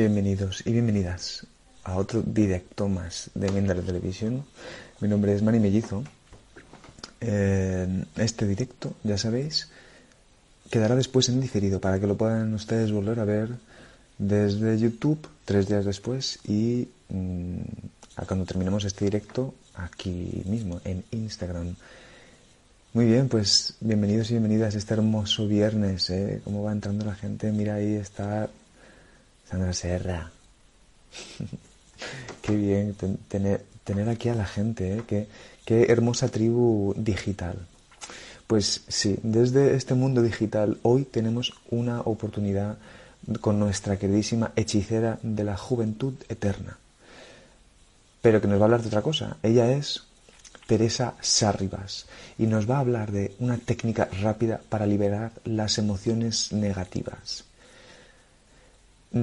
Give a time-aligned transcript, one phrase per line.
[0.00, 1.46] Bienvenidos y bienvenidas
[1.84, 4.46] a otro directo más de Mendel Televisión.
[5.00, 6.04] Mi nombre es Mani Mellizo.
[7.20, 9.68] este directo, ya sabéis,
[10.70, 13.50] quedará después en diferido para que lo puedan ustedes volver a ver
[14.16, 17.60] desde YouTube tres días después y mm,
[18.16, 21.76] a cuando terminemos este directo aquí mismo en Instagram.
[22.94, 26.40] Muy bien, pues bienvenidos y bienvenidas este hermoso viernes, ¿eh?
[26.42, 28.48] Cómo va entrando la gente, mira ahí está
[29.50, 30.30] Sandra Serra.
[32.42, 32.94] Qué bien
[33.28, 35.26] tener, aquí a la gente, ¿eh?
[35.64, 37.56] Qué hermosa tribu digital.
[38.46, 42.78] Pues sí, desde este mundo digital hoy tenemos una oportunidad
[43.40, 46.78] con nuestra queridísima hechicera de la juventud eterna.
[48.22, 49.36] Pero que nos va a hablar de otra cosa.
[49.42, 50.02] Ella es
[50.66, 52.06] Teresa Sarribas
[52.38, 57.44] y nos va a hablar de una técnica rápida para liberar las emociones negativas.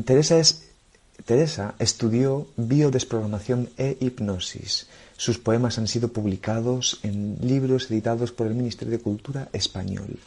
[0.06, 0.64] Teresa, es,
[1.26, 4.88] Teresa estudió biodesprogramación e hipnosis.
[5.16, 10.20] Sus poemas han sido publicados en libros editados por el Ministerio de Cultura español.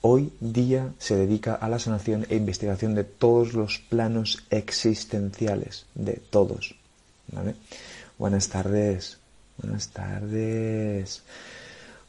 [0.00, 6.20] Hoy día se dedica a la sanación e investigación de todos los planos existenciales, de
[6.30, 6.76] todos.
[8.16, 9.18] Buenas tardes,
[9.56, 11.22] buenas tardes.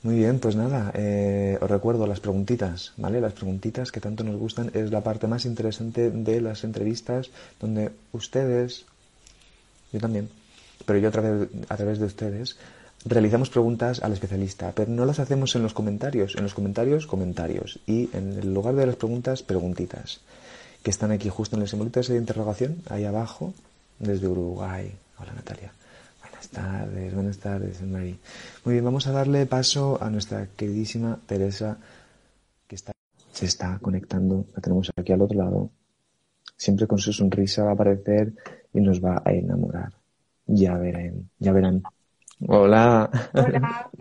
[0.01, 3.19] Muy bien, pues nada, eh, os recuerdo las preguntitas, ¿vale?
[3.19, 7.91] Las preguntitas que tanto nos gustan es la parte más interesante de las entrevistas donde
[8.13, 8.85] ustedes,
[9.91, 10.29] yo también,
[10.85, 12.55] pero yo a través, a través de ustedes,
[13.03, 16.35] realizamos preguntas al especialista, pero no las hacemos en los comentarios.
[16.35, 17.79] En los comentarios, comentarios.
[17.85, 20.21] Y en el lugar de las preguntas, preguntitas.
[20.81, 23.53] Que están aquí justo en el simbolito de interrogación, ahí abajo,
[23.99, 24.93] desde Uruguay.
[25.19, 25.73] Hola Natalia.
[26.39, 28.17] Buenas tardes, buenas tardes, Muy
[28.63, 31.77] bien, vamos a darle paso a nuestra queridísima Teresa,
[32.65, 32.93] que está,
[33.33, 34.45] se está conectando.
[34.55, 35.69] La tenemos aquí al otro lado.
[36.55, 38.31] Siempre con su sonrisa va a aparecer
[38.73, 39.91] y nos va a enamorar.
[40.45, 41.83] Ya verán, ya verán.
[42.47, 43.09] Hola.
[43.33, 43.91] Hola.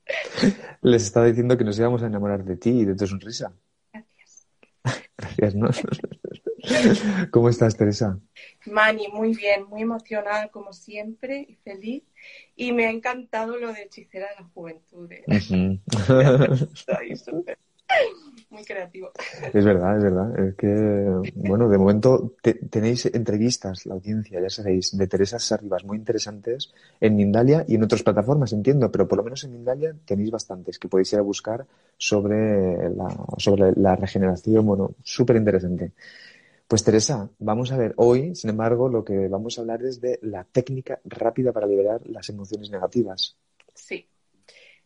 [0.80, 3.52] Les estaba diciendo que nos íbamos a enamorar de ti y de tu sonrisa.
[3.92, 4.46] Gracias.
[5.18, 5.68] Gracias, ¿no?
[7.30, 8.18] ¿Cómo estás, Teresa?
[8.66, 12.02] Mani, muy bien, muy emocionada como siempre y feliz.
[12.56, 15.10] Y me ha encantado lo de hechicera de la juventud.
[15.12, 15.24] ¿eh?
[18.50, 19.10] muy creativo.
[19.52, 20.38] Es verdad, es verdad.
[20.38, 22.34] Es que, bueno, de momento
[22.70, 27.82] tenéis entrevistas, la audiencia, ya sabéis, de Teresa Sarribas muy interesantes en Mindalia y en
[27.82, 31.22] otras plataformas, entiendo, pero por lo menos en Mindalia tenéis bastantes que podéis ir a
[31.22, 31.66] buscar
[31.98, 33.08] sobre la,
[33.38, 35.92] sobre la regeneración, bueno, súper interesante.
[36.74, 40.18] Pues Teresa, vamos a ver, hoy, sin embargo, lo que vamos a hablar es de
[40.22, 43.38] la técnica rápida para liberar las emociones negativas.
[43.72, 44.08] Sí,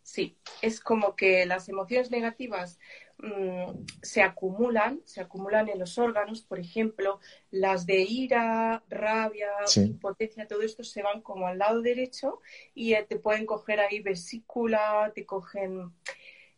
[0.02, 2.78] sí, es como que las emociones negativas
[3.20, 7.18] Mm, se acumulan, se acumulan en los órganos, por ejemplo,
[7.50, 12.40] las de ira, rabia, impotencia, todo esto se van como al lado derecho
[12.74, 15.92] y eh, te pueden coger ahí vesícula, te cogen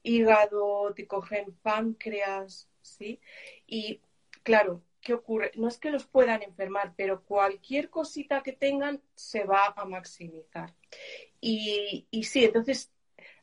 [0.02, 3.20] hígado, te cogen páncreas, ¿sí?
[3.66, 4.02] Y
[4.42, 5.52] claro, ¿qué ocurre?
[5.56, 10.74] No es que los puedan enfermar, pero cualquier cosita que tengan se va a maximizar.
[11.40, 12.90] Y, y sí, entonces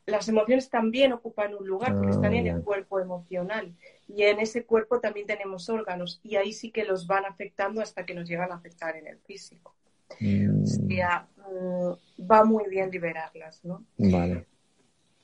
[0.08, 3.74] las emociones también ocupan un lugar porque están en el ah, cuerpo emocional
[4.08, 8.06] y en ese cuerpo también tenemos órganos y ahí sí que los van afectando hasta
[8.06, 9.74] que nos llegan a afectar en el físico.
[10.18, 10.62] Mm.
[10.62, 13.84] O sea, mm, va muy bien liberarlas, ¿no?
[13.98, 14.46] Vale.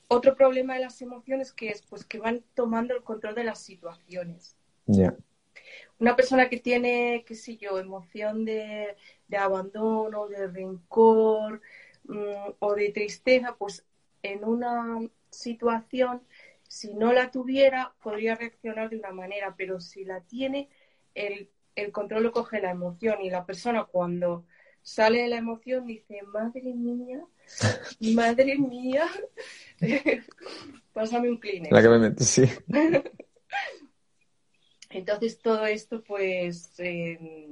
[0.08, 3.60] Otro problema de las emociones que es pues que van tomando el control de las
[3.60, 4.54] situaciones.
[4.86, 5.16] Ya.
[5.98, 8.96] Una persona que tiene, qué sé yo, emoción de,
[9.36, 11.60] abandono, de rencor
[12.04, 13.84] mm, o de tristeza, pues
[14.22, 15.00] en una
[15.30, 16.22] situación,
[16.66, 20.68] si no la tuviera, podría reaccionar de una manera, pero si la tiene,
[21.14, 21.50] el,
[21.92, 24.46] control lo coge la emoción y la persona cuando
[24.82, 27.24] sale de la emoción dice, madre mía,
[28.00, 29.06] madre mía,
[30.92, 31.72] pásame un cleaner.
[31.72, 32.44] La que me metí, sí.
[34.94, 37.48] Entonces todo esto, pues, eh,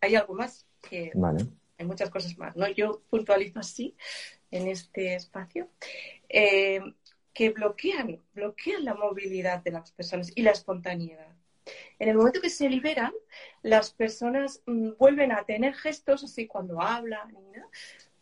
[0.00, 1.10] hay algo más que...
[1.14, 1.46] Vale.
[1.78, 2.68] Hay muchas cosas más, ¿no?
[2.68, 3.94] Yo puntualizo así,
[4.50, 5.68] en este espacio,
[6.28, 6.80] eh,
[7.34, 11.34] que bloquean, bloquean la movilidad de las personas y la espontaneidad.
[11.98, 13.12] En el momento que se liberan,
[13.62, 17.34] las personas mm, vuelven a tener gestos así cuando hablan,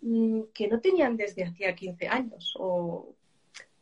[0.00, 3.14] mm, que no tenían desde hacía 15 años o,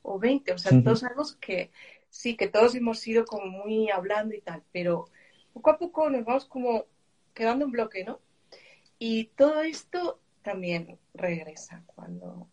[0.02, 0.52] o 20.
[0.52, 1.70] O sea, todos sabemos que
[2.12, 5.06] sí, que todos hemos ido como muy hablando y tal, pero
[5.52, 6.84] poco a poco nos vamos como
[7.34, 8.20] quedando en bloque, ¿no?
[8.98, 12.48] Y todo esto también regresa cuando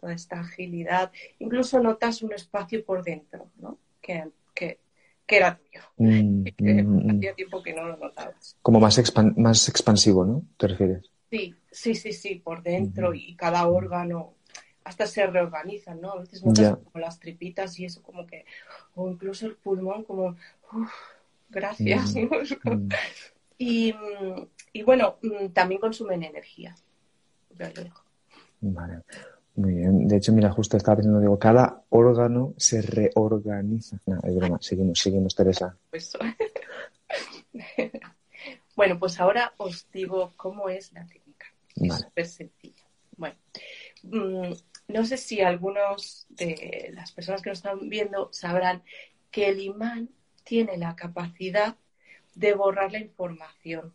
[0.00, 3.78] toda esta agilidad, incluso notas un espacio por dentro, ¿no?
[4.00, 4.30] Que,
[5.26, 5.82] que era tuyo.
[5.96, 7.10] Mm, Que mm, mm.
[7.10, 8.56] Hacía tiempo que no lo notabas.
[8.62, 10.42] Como más, expan- más expansivo, ¿no?
[10.56, 11.10] ¿Te refieres?
[11.30, 14.34] Sí, sí, sí, sí, por dentro y cada órgano
[14.90, 16.12] hasta se reorganizan, ¿no?
[16.12, 16.76] A veces notas Ya.
[16.76, 18.44] como las tripitas y eso como que,
[18.96, 20.36] o incluso el pulmón como,
[20.72, 20.92] uff,
[21.48, 22.20] gracias, Mm,
[22.64, 22.74] ¿no?
[22.76, 22.88] Mm.
[23.62, 23.94] Y,
[24.72, 26.74] y bueno, mm, también consumen energía.
[28.62, 29.02] Vale.
[29.56, 30.08] Muy bien.
[30.08, 33.98] De hecho, mira, justo estaba pensando, digo, cada órgano se reorganiza.
[34.06, 34.58] No, es broma.
[34.62, 35.76] Seguimos, seguimos, Teresa.
[35.90, 36.16] Pues,
[38.76, 41.46] bueno, pues ahora os digo cómo es la técnica.
[41.76, 42.04] Es Vale.
[42.04, 42.84] súper sencilla.
[43.18, 43.36] Bueno,
[44.90, 48.82] no sé si algunos de las personas que nos están viendo sabrán
[49.30, 50.10] que el imán
[50.44, 51.76] tiene la capacidad
[52.34, 53.92] de borrar la información.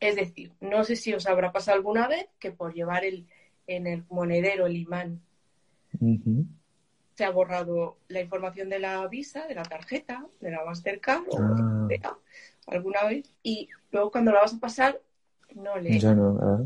[0.00, 3.26] Es decir, no sé si os habrá pasado alguna vez que por llevar el,
[3.66, 5.20] en el monedero el imán
[7.14, 11.38] se ha borrado la información de la visa, de la tarjeta, de la Mastercard o
[11.38, 12.16] Ah.
[12.68, 15.00] alguna vez y luego cuando la vas a pasar
[15.54, 15.98] no lee.
[15.98, 16.64] Ya no, ¿verdad?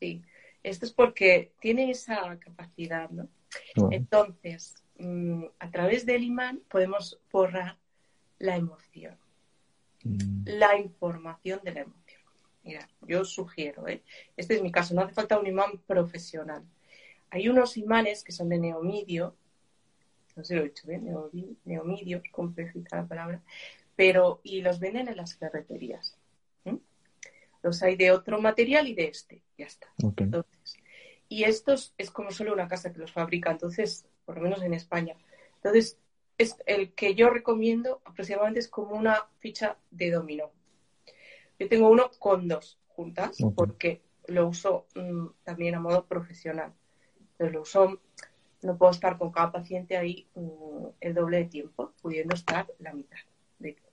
[0.00, 0.22] Sí.
[0.64, 3.28] Esto es porque tiene esa capacidad, ¿no?
[3.92, 7.76] Entonces, mm, a través del imán podemos borrar
[8.38, 9.16] la emoción,
[10.02, 10.44] Mm.
[10.46, 12.20] la información de la emoción.
[12.62, 14.02] Mira, yo sugiero, ¿eh?
[14.36, 16.64] este es mi caso, no hace falta un imán profesional.
[17.30, 19.36] Hay unos imanes que son de neomidio,
[20.34, 21.06] no sé si lo he dicho bien,
[21.64, 23.42] neomidio, compleja la palabra,
[23.96, 26.16] pero y los venden en las ferreterías.
[27.64, 29.88] Los hay de otro material y de este, ya está.
[30.18, 30.76] Entonces,
[31.30, 34.74] y estos es como solo una casa que los fabrica, entonces, por lo menos en
[34.74, 35.16] España.
[35.56, 35.98] Entonces,
[36.36, 40.50] es el que yo recomiendo aproximadamente es como una ficha de dominó.
[41.58, 43.54] Yo tengo uno con dos juntas Ok.
[43.56, 46.74] porque lo uso mm, también a modo profesional.
[47.18, 47.98] Entonces lo uso,
[48.60, 52.92] no puedo estar con cada paciente ahí mm, el doble de tiempo, pudiendo estar la
[52.92, 53.16] mitad
[53.58, 53.90] de tiempo.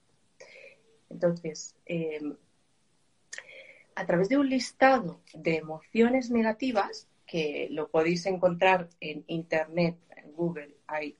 [1.08, 2.20] Entonces, eh,
[3.94, 10.32] a través de un listado de emociones negativas, que lo podéis encontrar en internet, en
[10.32, 11.16] Google, hay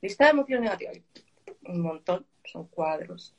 [0.00, 0.98] lista de emociones negativas,
[1.62, 3.34] un montón, son cuadros.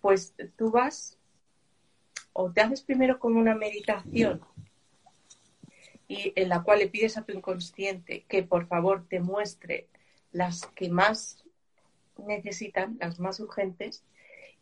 [0.00, 1.18] Pues tú vas
[2.32, 4.42] o te haces primero como una meditación
[6.08, 9.88] y en la cual le pides a tu inconsciente que por favor te muestre
[10.32, 11.44] las que más
[12.18, 14.04] necesitan, las más urgentes,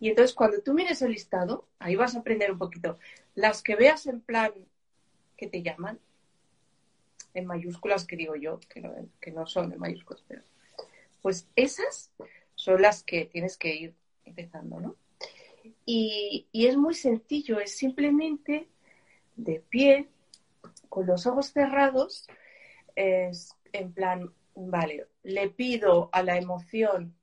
[0.02, 2.99] y entonces cuando tú mires el listado, ahí vas a aprender un poquito.
[3.37, 4.52] Las que veas en plan
[5.37, 6.00] que te llaman,
[7.34, 10.43] en mayúsculas que digo yo, que no, que no son en mayúsculas, pero
[11.22, 12.10] pues esas
[12.56, 13.94] son las que tienes que ir
[14.25, 14.96] empezando, ¿no?
[15.87, 18.66] Y, y es muy sencillo, es simplemente
[19.37, 20.08] de pie,
[20.88, 22.26] con los ojos cerrados,
[22.96, 27.14] es en plan, vale, le pido a la emoción,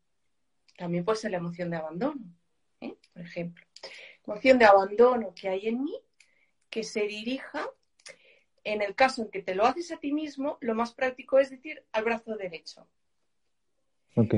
[0.78, 2.39] también puede ser la emoción de abandono,
[2.81, 2.96] ¿eh?
[3.14, 3.66] por ejemplo,
[4.26, 5.96] emoción de abandono que hay en mí,
[6.70, 7.70] que se dirija,
[8.64, 11.50] en el caso en que te lo haces a ti mismo, lo más práctico es
[11.50, 12.88] decir al brazo derecho.
[14.16, 14.36] Ok.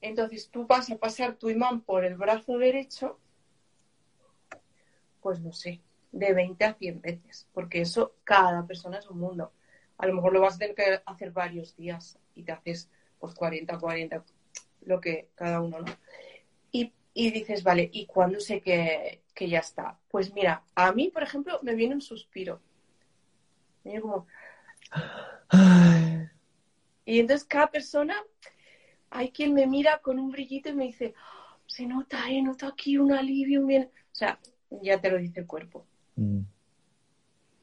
[0.00, 3.18] Entonces tú vas a pasar tu imán por el brazo derecho,
[5.20, 5.80] pues no sé,
[6.10, 9.52] de 20 a 100 veces, porque eso cada persona es un mundo.
[9.98, 13.34] A lo mejor lo vas a tener que hacer varios días y te haces pues
[13.34, 14.24] 40, 40,
[14.84, 15.92] lo que cada uno, ¿no?
[16.72, 19.98] Y, y dices, vale, ¿y cuándo sé que, que ya está?
[20.10, 22.60] Pues mira, a mí, por ejemplo, me viene un suspiro.
[23.84, 24.26] Me viene como...
[25.48, 26.28] Ay,
[27.04, 28.16] Y entonces cada persona,
[29.10, 32.66] hay quien me mira con un brillito y me dice, "Oh, se nota, eh, noto
[32.66, 33.90] aquí un alivio, un bien.
[34.12, 34.38] O sea,
[34.70, 35.86] ya te lo dice el cuerpo.
[36.16, 36.40] mm,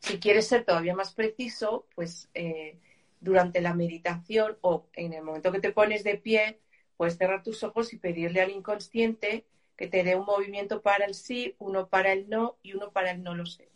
[0.01, 2.77] Si quieres ser todavía más preciso, pues eh,
[3.19, 6.59] durante la meditación o en el momento que te pones de pie,
[6.99, 9.45] puedes cerrar tus ojos y pedirle al inconsciente
[9.77, 13.11] que te dé un movimiento para el sí, uno para el no y uno para
[13.11, 13.69] el no lo sé.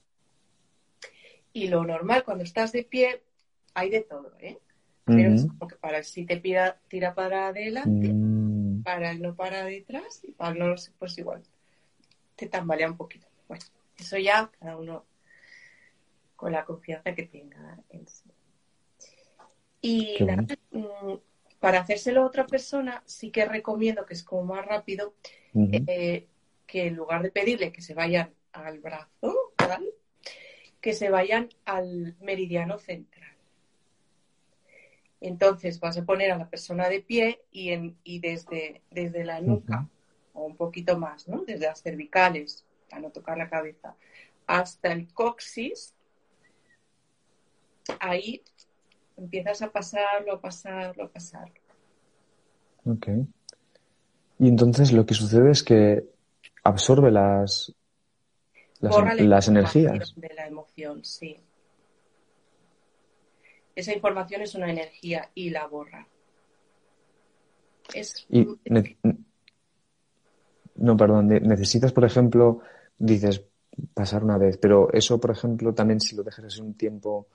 [1.54, 3.24] Y lo normal cuando estás de pie,
[3.76, 4.60] hay de todo, ¿eh?
[5.06, 9.22] Pero es como que para el sí te pida, tira para adelante, mm, para el
[9.22, 11.44] no para detrás y para el no lo sé, pues igual.
[12.36, 13.28] Te tambalea un poquito.
[13.48, 13.64] Bueno,
[13.98, 15.06] eso ya cada uno
[16.36, 18.30] con la confianza que tenga en sí.
[19.80, 21.14] Y Qué nada, mm,
[21.64, 25.14] para hacérselo a otra persona, sí que recomiendo que es como más rápido,
[25.56, 26.28] eh,
[26.68, 29.92] que en lugar de pedirle que se vayan al brazo, ¿vale?
[30.82, 33.32] que se vayan al meridiano central.
[35.22, 39.40] Entonces vas a poner a la persona de pie y, en, y desde, desde la
[39.40, 39.88] nuca,
[40.34, 41.46] o un poquito más, ¿no?
[41.46, 43.96] Desde las cervicales, para no tocar la cabeza,
[44.48, 45.96] hasta el coxis,
[48.02, 48.44] ahí
[49.18, 51.54] empiezas a pasarlo, a pasarlo, a pasarlo.
[52.86, 53.08] Ok.
[54.40, 56.04] Y entonces lo que sucede es que
[56.64, 57.74] absorbe las,
[58.80, 60.14] las, Borra la las energías.
[60.16, 61.40] De la emoción, sí.
[63.76, 66.08] Esa información es una energía y la borra.
[67.94, 68.98] Es, Y ne-
[70.76, 72.62] no, perdón, ne- necesitas, por ejemplo,
[72.98, 73.44] dices
[73.94, 77.28] pasar una vez, pero eso, por ejemplo, también si lo dejas así un tiempo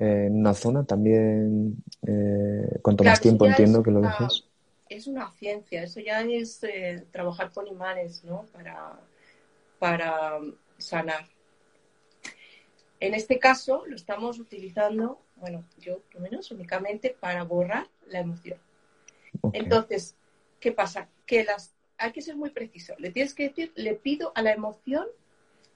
[0.00, 1.76] en una zona, también
[2.06, 4.44] eh, cuanto Claro, más tiempo entiendo que lo una- dejes.
[4.88, 8.46] es una ciencia, eso ya es eh, trabajar con imanes, ¿no?
[8.52, 8.98] Para,
[9.78, 10.38] para
[10.78, 11.26] sanar.
[12.98, 18.20] En este caso lo estamos utilizando, bueno, yo por lo menos únicamente para borrar la
[18.20, 18.58] emoción.
[19.52, 20.16] Entonces,
[20.60, 21.08] ¿qué pasa?
[21.26, 22.94] Que las hay que ser muy preciso.
[22.98, 25.06] Le tienes que decir, le pido a la emoción,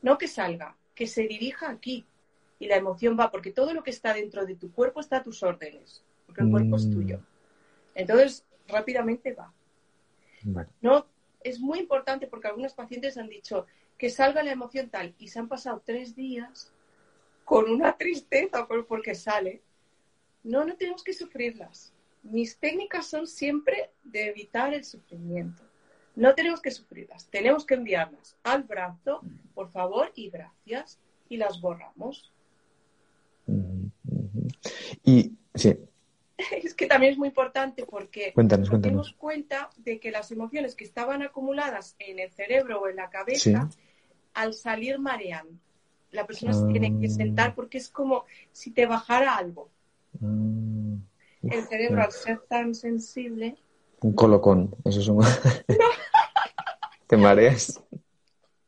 [0.03, 2.07] no que salga, que se dirija aquí.
[2.59, 5.23] Y la emoción va, porque todo lo que está dentro de tu cuerpo está a
[5.23, 6.93] tus órdenes, porque el cuerpo es Mm.
[6.93, 7.21] tuyo.
[7.95, 9.53] Entonces, rápidamente va.
[10.45, 10.69] Vale.
[10.81, 11.07] No,
[11.43, 13.67] es muy importante porque algunos pacientes han dicho
[13.99, 16.73] que salga la emoción tal y se han pasado tres días
[17.45, 19.63] con una tristeza por- porque sale.
[20.43, 21.93] No, no tenemos que sufrirlas.
[22.23, 25.63] Mis técnicas son siempre de evitar el sufrimiento.
[26.17, 29.21] No tenemos que sufrirlas, tenemos que enviarlas al brazo,
[29.55, 32.33] por favor, y gracias, y las borramos.
[35.05, 35.77] Y sí,
[36.63, 40.75] Es que también es muy importante porque Cuéntanos, nos dimos cuenta de que las emociones
[40.75, 43.79] que estaban acumuladas en el cerebro o en la cabeza, Sí.
[44.35, 45.47] al salir marean.
[46.11, 46.55] La persona Ah.
[46.55, 49.71] se tiene que sentar porque es como si te bajara algo.
[50.21, 50.97] Mm,
[51.43, 53.57] El cerebro, al ser tan sensible,
[54.01, 55.21] Un colocón, eso es un...
[57.07, 57.81] ¿Te mareas?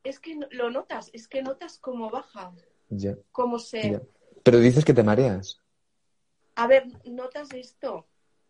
[0.05, 2.53] es que lo notas, es que notas cómo baja,
[2.91, 3.91] Ya, cómo se...
[3.93, 4.03] ya.
[4.47, 5.61] Pero dices que te mareas.
[6.55, 8.07] A ver, notas esto,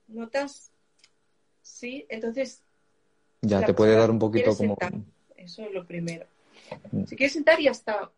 [0.09, 0.71] notas...
[1.63, 2.63] Sí, entonces
[3.41, 4.77] Ya, te puede dar un poquito como...
[4.79, 4.93] sentar.
[5.37, 6.27] Eso es lo primero.
[6.93, 7.05] Mm.
[7.05, 8.13] Si quieres sentar y hasta,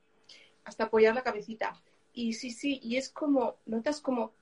[0.65, 1.81] hasta apoyar la cabecita.
[2.13, 4.33] Y sí, sí, y es como, notas como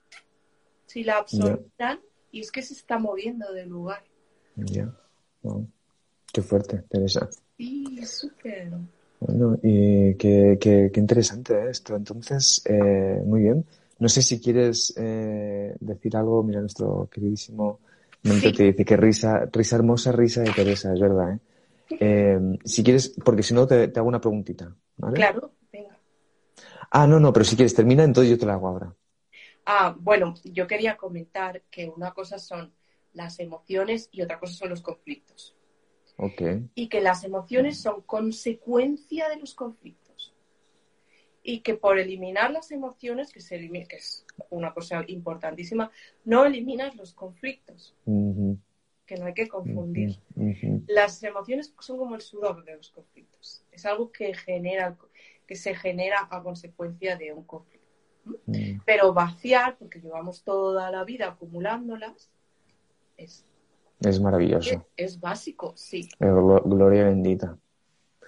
[0.86, 2.00] si la absorban
[2.32, 4.02] y es que se está moviendo del lugar.
[4.56, 4.98] Ya.
[5.42, 5.68] Wow.
[6.32, 7.28] Qué fuerte, Teresa.
[7.58, 8.72] Sí, súper.
[9.20, 11.70] Bueno, y qué, qué- qué interesante ¿eh?
[11.70, 11.96] esto.
[11.96, 13.64] Entonces, eh, muy bien.
[13.98, 16.42] No sé si quieres eh, decir algo.
[16.42, 17.80] Mira, nuestro queridísimo
[18.22, 18.52] Mente Sí.
[18.52, 21.38] te dice que risa, risa hermosa, risa de Teresa, es verdad, ¿eh?
[22.00, 25.26] Eh, si quieres, porque si no te, te hago una preguntita, ¿vale?
[25.26, 26.00] Claro, venga.
[26.90, 28.94] Ah, no, no, pero si quieres termina, entonces yo te la hago ahora.
[29.64, 32.74] Ah, bueno, yo quería comentar que una cosa son
[33.12, 35.55] las emociones y otra cosa son los conflictos.
[36.74, 40.34] Y que las emociones son consecuencia de los conflictos.
[41.42, 45.90] Y que por eliminar las emociones, que, se elimina, que es una cosa importantísima,
[46.24, 50.18] no eliminas los conflictos, que no hay que confundir.
[50.88, 53.62] Las emociones son como el sudor de los conflictos.
[53.70, 54.96] Es algo que, genera,
[55.46, 57.86] que se genera a consecuencia de un conflicto.
[58.46, 58.80] Mm.
[58.84, 62.30] Pero vaciar, porque llevamos toda la vida acumulándolas,
[63.16, 63.44] es,
[64.00, 64.86] Es maravilloso.
[64.96, 66.08] es básico, sí.
[66.20, 67.56] Eh, glo- Gloria bendita.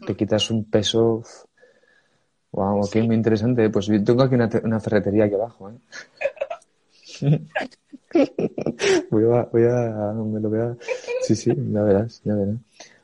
[0.06, 0.16] Te Mm.
[0.16, 1.22] quitas un peso.
[2.52, 2.90] Wow, Sí.
[2.92, 3.68] qué muy interesante.
[3.70, 5.78] Pues yo tengo aquí una, te- una ferretería aquí abajo, ¿eh?
[9.10, 10.76] voy a, voy a, me lo voy a,
[11.22, 12.56] sí, sí, ya verás, ya verás.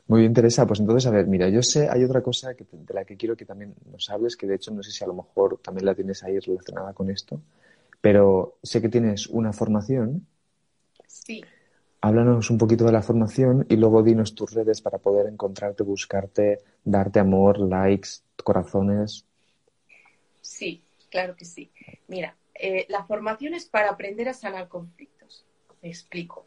[0.06, 0.66] Muy bien, Teresa.
[0.66, 3.16] Pues entonces, a ver, mira, yo sé, hay otra cosa que, te- de la que
[3.16, 5.86] quiero que también nos hables, que de hecho no sé si a lo mejor también
[5.86, 7.40] la tienes ahí relacionada con esto,
[8.00, 10.26] pero sé que tienes una formación.
[11.06, 11.42] Sí.
[12.04, 16.58] Háblanos un poquito de la formación y luego dinos tus redes para poder encontrarte, buscarte,
[16.84, 18.10] darte amor, likes,
[18.44, 19.24] corazones.
[20.42, 21.72] Sí, claro que sí.
[22.08, 25.46] Mira, eh, la formación es para aprender a sanar conflictos.
[25.80, 26.46] Me explico.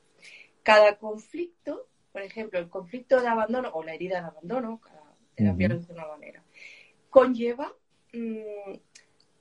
[0.61, 5.69] Cada conflicto, por ejemplo, el conflicto de abandono o la herida de abandono, cada terapia
[5.69, 6.43] de una manera,
[7.09, 7.73] conlleva,
[8.13, 8.75] mm,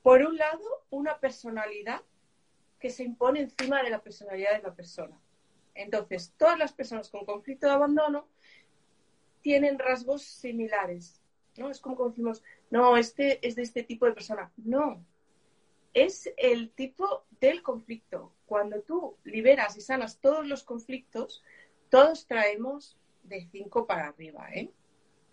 [0.01, 2.01] por un lado, una personalidad
[2.79, 5.15] que se impone encima de la personalidad de la persona.
[5.77, 8.27] Entonces, todas las personas con conflicto de abandono
[9.41, 11.21] tienen rasgos similares.
[11.55, 11.69] ¿no?
[11.69, 14.51] Es como cuando decimos, no, este es de este tipo de persona.
[14.57, 15.03] No,
[15.93, 18.31] es el tipo del conflicto.
[18.45, 21.43] Cuando tú liberas y sanas todos los conflictos,
[21.89, 24.69] todos traemos de 5 para arriba, ¿eh?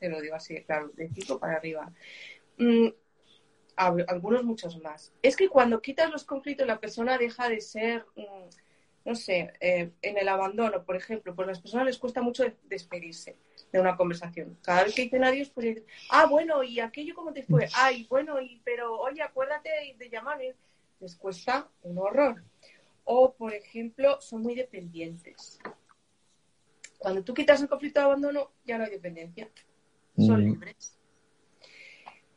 [0.01, 1.93] Te lo digo así, claro, de 5 para arriba.
[2.59, 2.89] Mm,
[3.77, 5.13] algunos muchos más.
[5.23, 8.49] Es que cuando quitas los conflictos, la persona deja de ser, mm,
[9.05, 12.45] no sé, eh, en el abandono, por ejemplo, pues a las personas les cuesta mucho
[12.65, 13.37] despedirse
[13.73, 14.59] de una conversación.
[14.63, 17.69] Cada vez que dicen adiós, pues dicen, ah, bueno, ¿y aquello cómo te fue?
[17.75, 20.55] Ay, bueno, y pero oye, acuérdate de llamarme.
[21.01, 22.43] Les cuesta un horror.
[23.05, 25.59] O, por ejemplo, son muy dependientes.
[26.99, 29.51] Cuando tú quitas el conflicto de abandono, ya no hay dependencia.
[30.17, 30.45] Son Mm.
[30.53, 30.99] libres.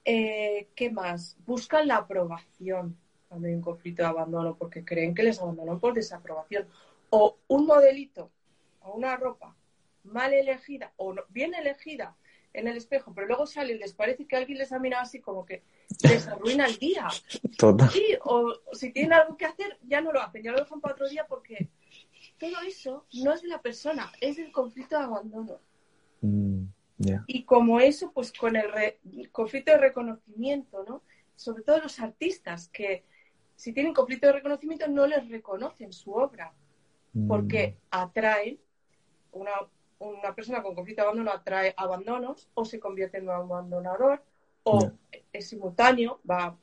[0.04, 1.38] Eh, ¿Qué más?
[1.46, 2.98] Buscan la aprobación
[3.28, 6.68] cuando hay un conflicto de abandono porque creen que les abandonan por desaprobación.
[7.10, 8.32] O un modelito
[8.82, 9.56] o una ropa
[10.04, 12.16] mal elegida o no- bien elegida
[12.54, 15.20] en el espejo, pero luego sale y les parece que alguien les ha mirado así
[15.20, 15.62] como que
[16.04, 17.08] les arruina el día.
[17.58, 17.90] Total.
[17.92, 20.94] Sí, o si tienen algo que hacer, ya no lo hacen, ya lo dejan para
[20.96, 21.70] otro día porque
[22.40, 25.60] todo eso no es de la persona, es del conflicto de abandono.
[26.22, 26.64] Mm.
[27.28, 29.00] Y como eso, pues con el re-
[29.32, 31.04] conflicto de reconocimiento, ¿no?
[31.36, 33.04] Sobre todo los artistas, que
[33.58, 36.54] si tienen conflicto de reconocimiento no les reconocen su obra,
[37.14, 38.60] Mm, porque atraen,
[39.32, 39.52] una,
[40.00, 44.22] una persona con conflicto de abandono atrae abandonos, o se convierte en un abandonador,
[44.64, 44.92] o
[45.34, 46.56] es simultáneo, va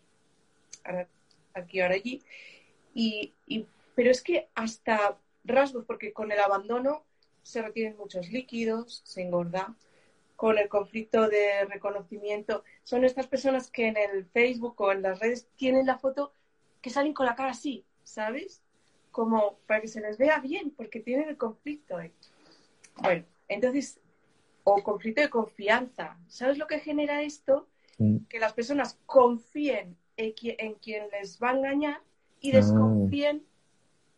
[1.55, 2.23] aquí, ahora allí.
[2.95, 7.05] Y, y- pero es que hasta rasgos, porque con el abandono
[7.43, 9.75] se retienen muchos líquidos, se engorda.
[10.37, 15.21] Con el conflicto de reconocimiento, son estas personas que en el Facebook o en las
[15.21, 16.33] redes tienen la foto
[16.85, 18.63] que salen con la cara así, ¿sabes?
[19.11, 21.97] Como para que se les vea bien, porque tienen el conflicto.
[22.97, 23.99] Bueno, entonces,
[24.65, 26.19] o conflicto de confianza.
[26.29, 27.67] ¿Sabes lo que genera esto?
[27.97, 32.03] mm, que las personas confíen en, qui- en quien les va a engañar
[32.43, 32.57] y Ah.
[32.57, 33.47] desconfíen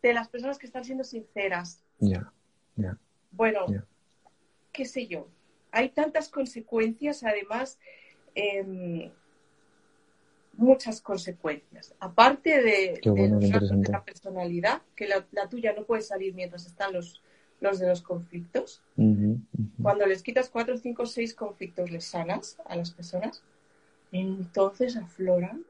[0.01, 1.81] de las personas que están siendo sinceras.
[1.99, 2.33] ya.
[2.75, 2.97] Ya.
[3.31, 3.65] Bueno,
[4.73, 5.29] qué sé yo.
[5.71, 7.79] Hay tantas consecuencias, además,
[8.35, 9.09] em,
[10.57, 11.95] muchas consecuencias.
[11.99, 16.65] Aparte de, bueno, de los la personalidad, que la, la tuya no puede salir mientras
[16.65, 17.21] están los,
[17.61, 18.81] los de los conflictos.
[19.81, 23.41] Cuando les quitas cuatro, cinco, seis conflictos, les sanas a las personas,
[24.11, 25.63] entonces afloran.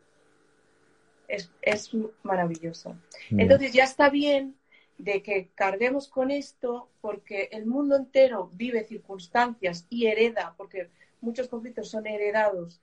[1.28, 1.92] Es, es
[2.24, 2.96] maravilloso.
[3.30, 4.56] Entonces ya está bien
[4.98, 11.50] de que carguemos con esto porque el mundo entero vive circunstancias y hereda, porque muchos
[11.50, 12.80] conflictos son heredados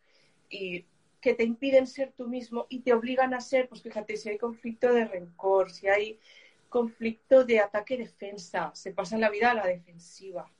[0.50, 0.84] y
[1.24, 4.36] que te impiden ser tú mismo y te obligan a ser, pues fíjate, si hay
[4.36, 6.18] conflicto de rencor, si hay
[6.68, 10.52] conflicto de ataque-defensa, se pasan la vida a la defensiva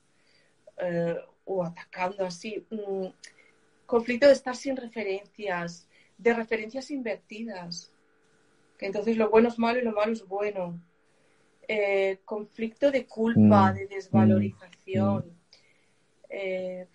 [0.78, 2.66] eh, o atacando así.
[2.70, 3.08] Mm,
[3.84, 7.92] conflicto de estar sin referencias, de referencias invertidas,
[8.78, 10.80] que entonces lo bueno es malo y lo malo es bueno.
[11.68, 15.30] Eh, conflicto de culpa, Mm, de desvalorización,
[16.30, 16.88] eh,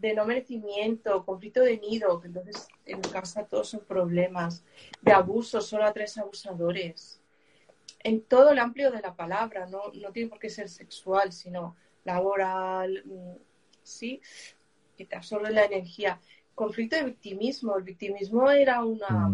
[0.00, 4.64] de no merecimiento, conflicto de nido, que entonces en casa todos son problemas,
[5.02, 7.20] de abuso, solo a tres abusadores.
[8.02, 11.76] En todo el amplio de la palabra, no, no tiene por qué ser sexual, sino
[12.04, 13.36] laboral, mm,
[13.82, 14.22] sí,
[14.96, 16.20] que te absorbe la energía.
[16.54, 17.76] Conflicto de victimismo.
[17.76, 19.30] El victimismo era una,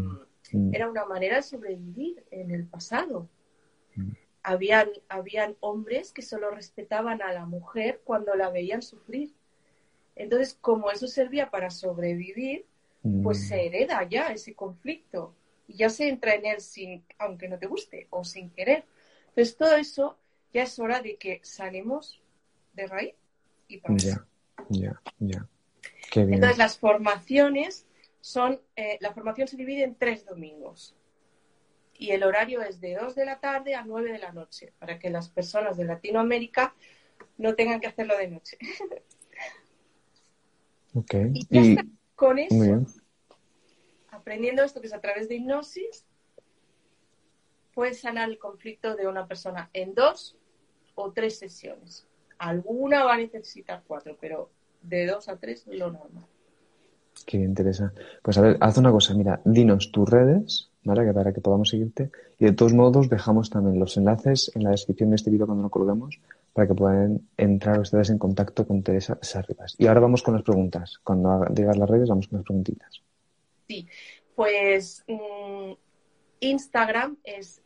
[0.53, 0.75] Mm, mm.
[0.75, 3.29] era una manera de sobrevivir en el pasado.
[3.95, 4.13] Mm.
[4.43, 9.35] Habían, habían hombres que solo respetaban a la mujer cuando la veían sufrir.
[10.17, 12.67] Entonces, como eso servía para sobrevivir,
[13.23, 13.49] pues Mm.
[13.49, 15.35] se hereda ya ese conflicto
[15.69, 18.85] y ya se entra en él sin, aunque no te guste o sin querer.
[19.29, 20.19] Entonces, todo eso
[20.53, 22.21] ya es hora de que salimos
[22.73, 23.15] de raíz
[23.69, 24.27] y para Ya,
[24.71, 25.47] ya, ya.
[26.11, 26.35] Qué bien.
[26.35, 27.87] entonces, las formaciones
[28.21, 30.95] son, eh, la formación se divide en tres domingos.
[31.99, 34.99] Y el horario es de 2 de la tarde a 9 de la noche, para
[34.99, 36.75] que las personas de Latinoamérica
[37.39, 38.59] no tengan que hacerlo de noche.
[41.35, 41.85] Y ya Y, está.
[42.15, 42.87] Con eso, muy bien.
[44.11, 46.07] aprendiendo esto que es a través de hipnosis,
[47.75, 50.37] puedes sanar el conflicto de una persona en dos
[50.95, 52.07] o tres sesiones.
[52.39, 54.51] Alguna va a necesitar cuatro, pero
[54.83, 56.27] de dos a tres es lo normal.
[57.25, 57.93] Qué bien, Teresa.
[58.23, 61.13] Pues a ver, haz una cosa, mira, dinos tus redes, ¿vale?
[61.13, 62.11] Para que podamos seguirte.
[62.39, 65.65] Y de todos modos, dejamos también los enlaces en la descripción de este vídeo cuando
[65.65, 66.21] lo colguemos,
[66.53, 69.75] para que puedan entrar ustedes en contacto con Teresa Sarribas.
[69.79, 70.99] Y ahora vamos con las preguntas.
[71.03, 73.03] Cuando digas las redes, vamos con las preguntitas.
[73.67, 73.89] Sí,
[74.35, 75.73] pues mm,
[76.41, 77.63] Instagram es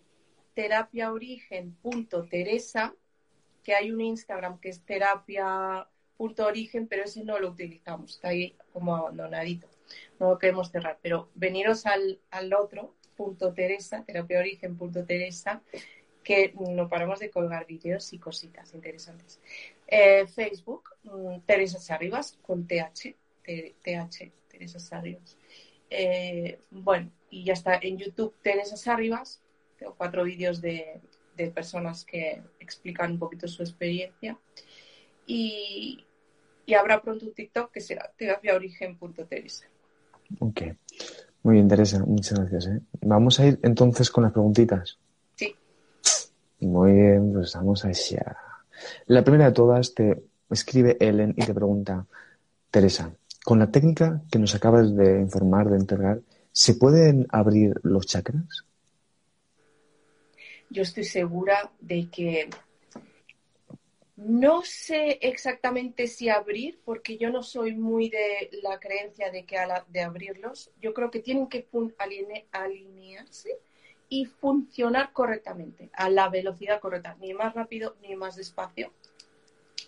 [0.54, 2.94] terapiaorigen.teresa,
[3.62, 4.80] que hay un Instagram que es
[6.20, 9.68] terapia.origen, pero ese no lo utilizamos, está ahí como abandonadito,
[10.18, 15.62] no lo queremos cerrar, pero veniros al, al otro, punto Teresa, terapiaorigen.teresa,
[16.22, 19.40] que no paramos de colgar vídeos y cositas interesantes.
[19.86, 25.36] Eh, Facebook, mm, Teresa Sarribas, con TH, TH, Teresa Sarribas.
[25.88, 29.42] Eh, bueno, y ya está en YouTube Teresa Sarribas.
[29.78, 31.00] Tengo cuatro vídeos de,
[31.36, 34.38] de personas que explican un poquito su experiencia.
[35.26, 36.04] Y,
[36.70, 39.64] y habrá pronto un TikTok que será terapiaorigen.teresa.
[40.38, 40.62] Ok.
[41.42, 42.66] Muy bien, Teresa, muchas gracias.
[42.68, 42.80] ¿eh?
[43.00, 44.96] Vamos a ir entonces con las preguntitas.
[45.34, 45.52] Sí.
[46.60, 48.36] Muy bien, pues vamos a allá.
[49.06, 52.06] La primera de todas te escribe Ellen y te pregunta,
[52.70, 53.12] Teresa,
[53.44, 56.20] con la técnica que nos acabas de informar, de entregar,
[56.52, 58.64] ¿se pueden abrir los chakras?
[60.68, 62.48] Yo estoy segura de que
[64.22, 69.56] no sé exactamente si abrir, porque yo no soy muy de la creencia de que
[69.88, 70.70] de abrirlos.
[70.78, 71.66] Yo creo que tienen que
[72.52, 73.58] alinearse
[74.10, 78.92] y funcionar correctamente, a la velocidad correcta, ni más rápido ni más despacio,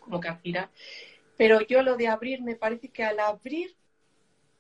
[0.01, 0.71] como que al
[1.37, 3.77] Pero yo lo de abrir, me parece que al abrir,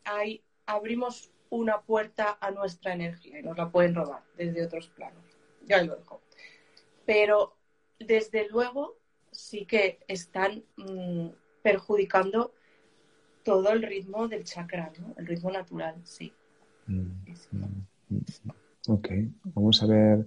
[0.05, 5.25] ahí abrimos una puerta a nuestra energía y nos la pueden robar desde otros planos.
[5.65, 6.21] Ya lo dejo.
[7.07, 7.57] Pero
[7.99, 9.02] desde luego
[9.33, 11.29] sí que están mm,
[11.63, 12.53] perjudicando
[13.43, 15.15] todo el ritmo del chakra, ¿no?
[15.17, 16.33] El ritmo natural, sí.
[16.87, 18.21] Mm, mm,
[18.89, 19.09] ok,
[19.55, 20.27] vamos a ver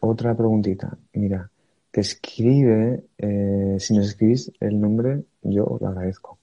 [0.00, 0.96] otra preguntita.
[1.12, 1.50] Mira,
[1.90, 6.38] te escribe, eh, si nos escribís el nombre, yo lo agradezco.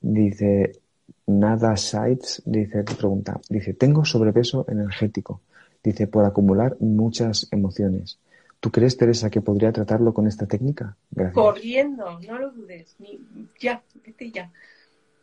[0.00, 0.80] Dice,
[1.26, 5.42] Nada Sites, dice, te pregunta, dice, tengo sobrepeso energético,
[5.82, 8.18] dice, por acumular muchas emociones.
[8.60, 10.96] ¿Tú crees, Teresa, que podría tratarlo con esta técnica?
[11.32, 12.96] Corriendo, no lo dudes.
[13.60, 14.50] Ya, vete ya.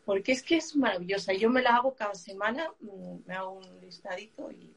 [0.06, 1.34] Porque es que es maravillosa.
[1.34, 4.72] Yo me la hago cada semana, mm, me hago un listadito y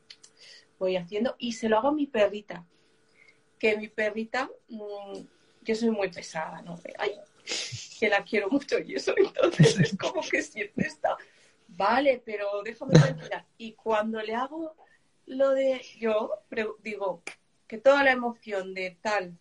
[0.78, 1.34] voy haciendo.
[1.38, 2.64] Y se lo hago a mi perrita.
[3.58, 5.18] Que mi perrita, mm,
[5.62, 6.78] yo soy muy pesada, ¿no?
[6.98, 7.12] Ay,
[7.98, 9.14] que la quiero mucho y eso.
[9.16, 11.16] Entonces es como que siempre está.
[11.68, 13.46] Vale, pero déjame tranquila.
[13.58, 14.74] Y cuando le hago
[15.26, 16.30] lo de yo,
[16.82, 17.22] digo,
[17.66, 19.38] que toda la emoción de tal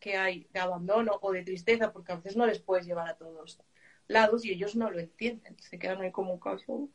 [0.00, 3.16] que hay de abandono o de tristeza, porque a veces no les puedes llevar a
[3.16, 3.60] todos
[4.08, 6.88] lados y ellos no lo entienden, se quedan ahí como un caso.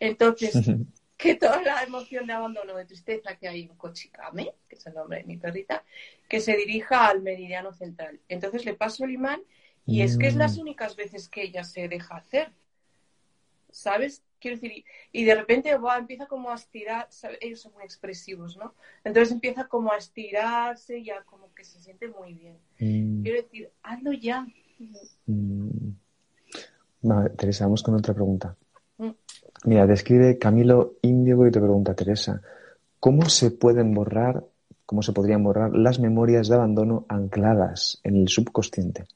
[0.00, 0.54] Entonces,
[1.18, 4.94] que toda la emoción de abandono, de tristeza que hay en Cochicame, que es el
[4.94, 5.84] nombre de mi perrita,
[6.28, 8.20] que se dirija al meridiano central.
[8.28, 9.42] Entonces le paso el imán
[9.84, 10.60] y es que es las mm.
[10.60, 12.52] únicas veces que ella se deja hacer.
[13.70, 14.22] ¿Sabes?
[14.40, 17.08] Quiero decir, y, de repente empieza como a estirar,
[17.40, 18.74] ellos son muy expresivos, ¿no?
[19.02, 22.58] Entonces empieza como a estirarse, ya como que se siente muy bien.
[22.78, 23.22] Mm.
[23.22, 24.46] Quiero decir, hazlo ya.
[25.26, 25.90] Mm.
[27.02, 28.56] Vale, Teresa, vamos con otra pregunta.
[28.98, 29.10] Mm.
[29.64, 32.40] Mira, describe Camilo Índigo y te pregunta, Teresa,
[33.00, 34.44] ¿cómo se pueden borrar,
[34.86, 39.06] cómo se podrían borrar las memorias de abandono ancladas en el subconsciente?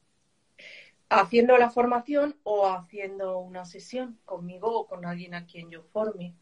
[1.13, 6.35] Haciendo la formación o haciendo una sesión conmigo o con alguien a quien yo forme.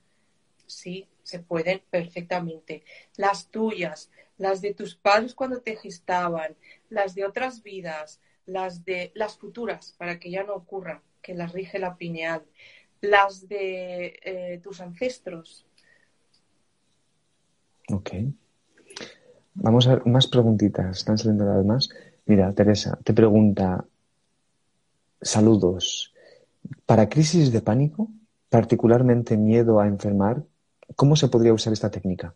[0.66, 2.84] Sí, se pueden perfectamente.
[3.16, 6.56] Las tuyas, las de tus padres cuando te gestaban,
[6.88, 11.52] las de otras vidas, las de las futuras, para que ya no ocurra, que las
[11.52, 12.44] rige la pineal,
[13.00, 15.66] las de eh, tus ancestros.
[17.92, 18.10] Ok.
[19.54, 20.98] Vamos a ver más preguntitas.
[20.98, 21.88] Están saliendo las más.
[22.26, 23.84] Mira, Teresa, te pregunta,
[25.22, 26.14] Saludos.
[26.86, 28.08] Para crisis de pánico,
[28.48, 30.42] particularmente miedo a enfermar,
[30.96, 32.34] ¿cómo se podría usar esta técnica?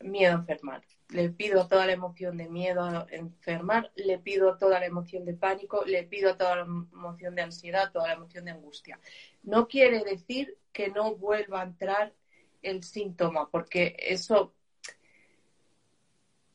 [0.00, 0.82] Miedo a enfermar.
[1.08, 5.34] Le pido toda la emoción de miedo a enfermar, le pido toda la emoción de
[5.34, 9.00] pánico, le pido toda la emoción de ansiedad, toda la emoción de angustia.
[9.42, 12.12] No quiere decir que no vuelva a entrar
[12.62, 14.54] el síntoma, porque eso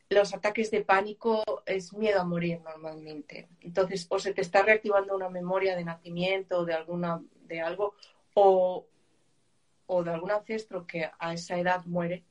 [0.10, 3.48] los ataques de pánico es miedo a morir normalmente.
[3.62, 7.94] Entonces, o se te está reactivando una memoria de nacimiento de alguna de algo
[8.34, 8.88] o,
[10.04, 12.24] de algún ancestro que a esa edad muere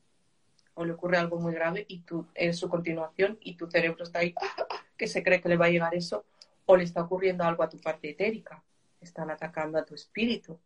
[0.73, 4.19] o le ocurre algo muy grave y tú en su continuación y tu cerebro está
[4.19, 4.33] ahí
[4.97, 6.25] que se cree que le va a llegar eso
[6.65, 8.61] o le está ocurriendo algo a tu parte etérica.
[8.99, 10.59] Están atacando a tu espíritu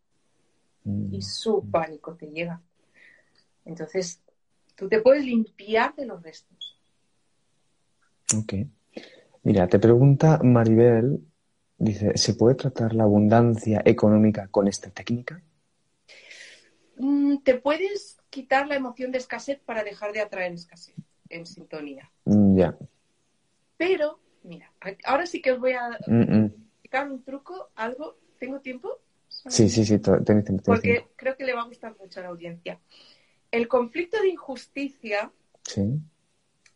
[1.12, 1.72] y su mm.
[1.72, 2.60] pánico te llega.
[3.66, 4.22] Entonces,
[4.76, 6.74] tú te puedes limpiar de los restos
[8.38, 8.54] Ok.
[9.44, 11.20] Mira, te pregunta Maribel,
[11.78, 15.42] dice, ¿se puede tratar la abundancia económica con esta técnica?
[16.98, 20.96] Mm, te puedes quitar la emoción de escasez para dejar de atraer escasez
[21.30, 22.10] en sintonía.
[22.26, 22.78] Mm, ya.
[23.78, 24.72] Pero, mira,
[25.04, 28.18] ahora sí que os voy a explicar un truco, algo.
[28.40, 29.00] ¿Tengo tiempo?
[29.28, 30.64] Sí, sí, sí, tenéis tiempo.
[30.66, 32.80] Porque creo que le va a gustar mucho a la audiencia.
[33.52, 35.32] El conflicto de injusticia
[35.64, 36.02] sí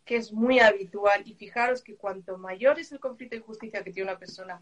[0.07, 1.21] que es muy habitual.
[1.25, 4.59] Y fijaros que cuanto mayor es el conflicto de injusticia que tiene una persona,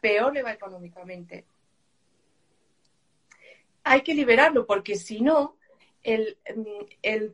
[0.00, 1.46] peor le va económicamente.
[3.82, 5.56] Hay que liberarlo porque si no,
[6.02, 6.36] el,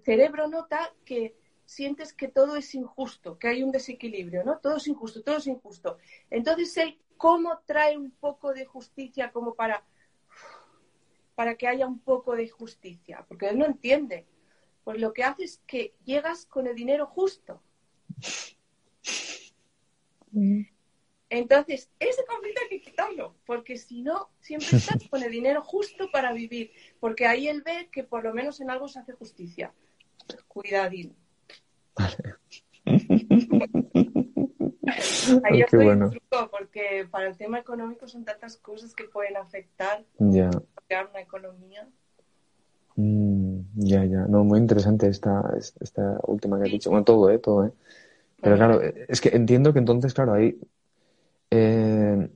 [0.04, 1.36] cerebro nota que
[1.66, 4.58] sientes que todo es injusto, que hay un desequilibrio, ¿no?
[4.58, 5.98] Todo es injusto, todo es injusto.
[6.30, 9.84] Entonces, él, ¿cómo trae un poco de justicia como para,
[11.34, 13.24] para que haya un poco de justicia?
[13.28, 14.26] Porque él no entiende
[14.90, 17.62] pues lo que hace es que llegas con el dinero justo.
[21.28, 26.10] Entonces, ese conflicto hay que quitarlo, porque si no, siempre estás con el dinero justo
[26.10, 29.72] para vivir, porque ahí él ve que por lo menos en algo se hace justicia.
[30.48, 31.14] Cuidadín.
[31.94, 32.16] Vale.
[35.44, 36.10] Ahí estoy bueno.
[36.10, 40.50] truco, porque para el tema económico son tantas cosas que pueden afectar ya.
[40.88, 41.88] crear una economía.
[42.96, 43.39] Mm,
[43.74, 44.26] ya, ya.
[44.26, 46.90] No, muy interesante esta, esta última que has dicho.
[46.90, 47.38] Bueno, todo, ¿eh?
[47.38, 47.72] Todo, ¿eh?
[48.40, 50.58] Pero claro, es que entiendo que entonces, claro, hay...
[51.50, 52.30] Eh,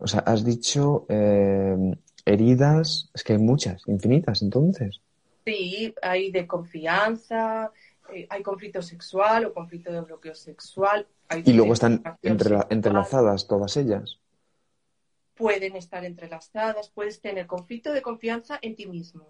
[0.00, 1.76] o sea, has dicho eh,
[2.24, 5.00] heridas, es que hay muchas, infinitas, entonces.
[5.44, 7.70] Sí, hay de confianza,
[8.12, 11.06] eh, hay conflicto sexual o conflicto de bloqueo sexual.
[11.44, 14.18] y luego están entrelazadas todas ellas.
[15.34, 19.28] Pueden estar entrelazadas, puedes tener conflicto de confianza en ti mismo,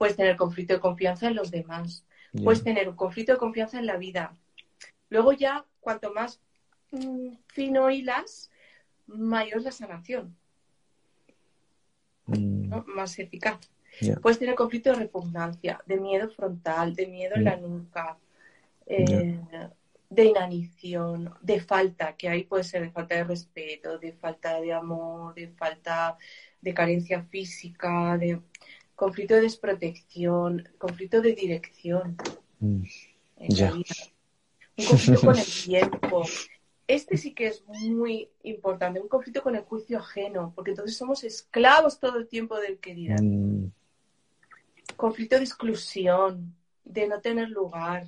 [0.00, 2.06] puedes tener conflicto de confianza en los demás,
[2.42, 4.34] puedes tener un conflicto de confianza en la vida.
[5.10, 6.40] Luego ya, cuanto más
[6.90, 8.50] mm, fino hilas,
[9.06, 10.34] mayor es la sanación,
[12.24, 12.72] mm.
[12.86, 13.58] más eficaz.
[14.22, 18.16] Puedes tener conflicto de repugnancia, de miedo frontal, de miedo en la nuca,
[18.86, 19.38] eh,
[20.08, 24.72] de inanición, de falta, que ahí puede ser de falta de respeto, de falta de
[24.72, 26.16] amor, de falta
[26.62, 28.40] de carencia física, de
[29.00, 32.16] conflicto de desprotección, conflicto de dirección.
[32.58, 32.84] Mm.
[33.38, 36.22] Un conflicto con el tiempo.
[36.86, 41.24] Este sí que es muy importante, un conflicto con el juicio ajeno, porque entonces somos
[41.24, 43.24] esclavos todo el tiempo del que dirán.
[43.24, 43.72] Mm
[45.00, 48.06] conflicto de exclusión, de no tener lugar.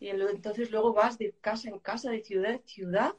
[0.00, 3.12] Y entonces luego vas de casa en casa, de ciudad en ciudad,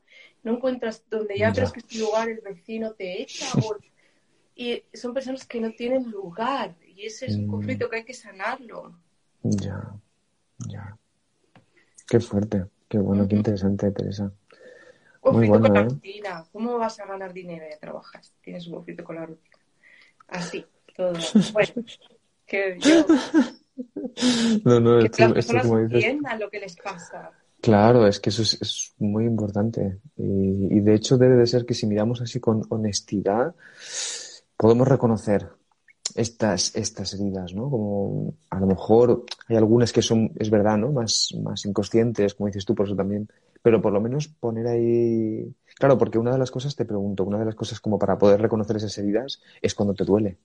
[0.44, 3.48] no encuentras donde ya, crees que es tu lugar, el vecino te echa.
[4.56, 6.76] Y son personas que no tienen lugar.
[6.96, 7.52] Y ese es un mm.
[7.52, 8.98] conflicto que hay que sanarlo.
[9.44, 9.94] Ya,
[10.70, 10.98] ya.
[12.08, 14.32] Qué fuerte, qué bueno, qué interesante, Teresa.
[15.20, 15.84] Conflicto con la ¿eh?
[15.86, 16.46] rutina.
[16.52, 17.66] ¿Cómo vas a ganar dinero?
[17.70, 18.32] Ya trabajas.
[18.42, 19.58] Tienes un conflicto con la rutina.
[20.28, 20.66] Así,
[20.96, 21.14] todo.
[21.54, 21.74] Bueno,
[22.46, 23.06] que yo,
[24.64, 27.32] no, no, que las personas entiendan lo que les pasa.
[27.62, 30.00] Claro, es que eso es, muy importante.
[30.18, 33.56] Y, de hecho debe de ser que si miramos así con honestidad,
[34.58, 35.50] podemos reconocer
[36.16, 37.70] estas, estas heridas, ¿no?
[37.70, 40.92] Como a lo mejor hay algunas que son, es verdad, ¿no?
[40.92, 43.28] Más, más inconscientes, como dices tú, por eso también.
[43.62, 45.54] Pero por lo menos poner ahí.
[45.76, 48.40] Claro, porque una de las cosas, te pregunto, una de las cosas como para poder
[48.40, 50.38] reconocer esas heridas es cuando te duele,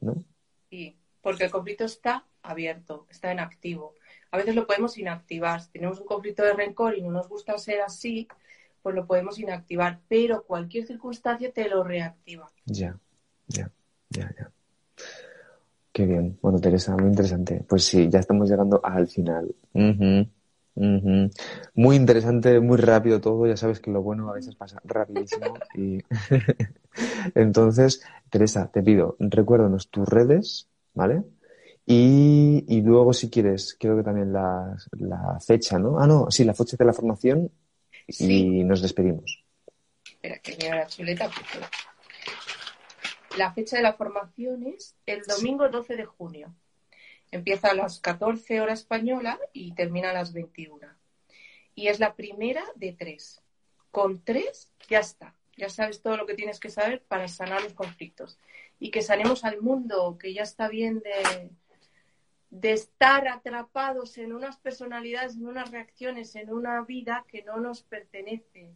[0.00, 0.22] ¿no?
[0.70, 0.96] Sí
[1.28, 3.94] porque el conflicto está abierto, está en activo.
[4.30, 5.60] A veces lo podemos inactivar.
[5.60, 8.28] Si tenemos un conflicto de rencor y no nos gusta ser así,
[8.82, 12.50] pues lo podemos inactivar, pero cualquier circunstancia te lo reactiva.
[12.64, 12.98] Ya,
[13.48, 13.70] ya,
[14.10, 14.50] ya, ya.
[15.92, 16.38] Qué bien.
[16.40, 17.64] Bueno, Teresa, muy interesante.
[17.68, 19.54] Pues sí, ya estamos llegando al final.
[21.74, 23.46] Muy interesante, muy rápido todo.
[23.46, 25.54] Ya sabes que lo bueno a veces pasa rapidísimo.
[25.74, 25.98] y
[27.34, 31.22] Entonces, Teresa, te pido, recuérdanos tus redes ¿vale?
[31.86, 34.76] Y, luego, si quieres, creo que también la,
[35.40, 35.98] fecha, ¿no?
[35.98, 37.50] Ah, no, sí, la fecha de la formación
[38.06, 39.42] y nos despedimos.
[40.04, 41.30] Espera, que me la chuleta.
[43.38, 46.52] La fecha de la formación es el domingo 12 de junio.
[47.30, 50.88] Empieza a las 14 horas española y termina a las 21.
[51.76, 53.40] Y es la primera de tres.
[53.92, 55.36] Con tres ya está.
[55.56, 58.40] Ya sabes todo lo que tienes que saber para sanar los conflictos
[58.80, 61.50] y que sanemos al mundo, que ya está bien de,
[62.50, 67.84] de estar atrapados en unas personalidades, en unas reacciones, en una vida que no nos
[67.84, 68.72] pertenece.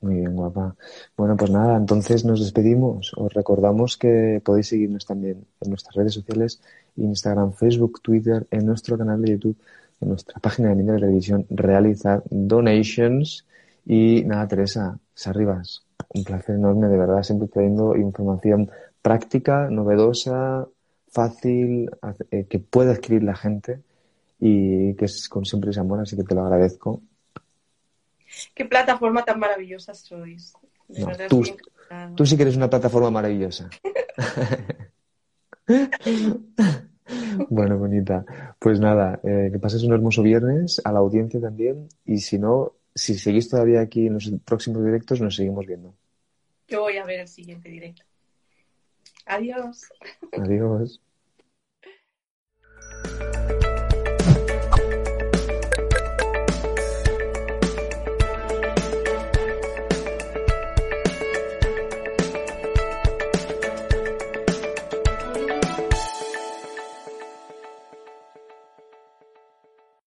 [0.00, 0.74] Muy bien, guapa.
[1.14, 3.12] Bueno, pues nada, entonces nos despedimos.
[3.16, 6.62] Os recordamos que podéis seguirnos también en nuestras redes sociales,
[6.96, 9.58] Instagram, Facebook, Twitter, en nuestro canal de YouTube,
[10.00, 13.46] en nuestra página de Niña de Televisión, realizar donations.
[13.84, 15.84] Y nada, Teresa, Sarribas,
[16.14, 18.70] un placer enorme, de verdad, siempre trayendo información
[19.02, 20.66] práctica, novedosa,
[21.08, 21.90] fácil,
[22.30, 23.80] eh, que pueda escribir la gente
[24.38, 27.02] y que es con siempre ese amor, así que te lo agradezco.
[28.54, 30.52] Qué plataforma tan maravillosa sois.
[31.28, 33.68] Tú, sí que eres una plataforma maravillosa.
[37.48, 38.24] Bueno, bonita.
[38.58, 42.74] Pues nada, eh, que pases un hermoso viernes, a la audiencia también, y si no,
[42.94, 45.94] si seguís todavía aquí en los próximos directos, nos seguimos viendo.
[46.68, 48.04] Yo voy a ver el siguiente directo.
[49.26, 49.88] Adiós.
[50.32, 51.00] Adiós.